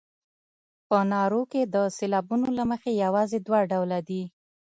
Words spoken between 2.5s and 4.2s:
له مخې یوازې دوه ډوله